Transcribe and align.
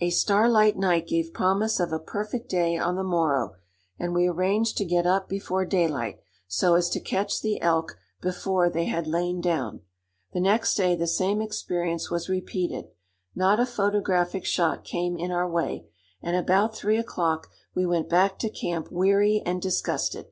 A 0.00 0.08
starlight 0.08 0.78
night 0.78 1.06
gave 1.06 1.34
promise 1.34 1.78
of 1.78 1.92
a 1.92 1.98
perfect 1.98 2.48
day 2.48 2.78
on 2.78 2.96
the 2.96 3.04
morrow, 3.04 3.56
and 3.98 4.14
we 4.14 4.26
arranged 4.26 4.78
to 4.78 4.84
get 4.86 5.06
up 5.06 5.28
before 5.28 5.66
daylight, 5.66 6.20
so 6.48 6.74
as 6.74 6.88
to 6.88 7.00
catch 7.00 7.42
the 7.42 7.60
elk 7.60 7.98
before 8.22 8.70
they 8.70 8.86
had 8.86 9.06
lain 9.06 9.42
down. 9.42 9.82
The 10.32 10.40
next 10.40 10.74
day 10.76 10.96
the 10.96 11.06
same 11.06 11.42
experience 11.42 12.10
was 12.10 12.30
repeated: 12.30 12.88
not 13.34 13.60
a 13.60 13.66
photographic 13.66 14.46
shot 14.46 14.84
came 14.84 15.18
in 15.18 15.30
our 15.30 15.46
way, 15.46 15.84
and 16.22 16.34
about 16.34 16.74
three 16.74 16.96
o'clock 16.96 17.48
we 17.74 17.84
went 17.84 18.08
back 18.08 18.38
to 18.38 18.48
camp 18.48 18.90
weary 18.90 19.42
and 19.44 19.60
disgusted. 19.60 20.28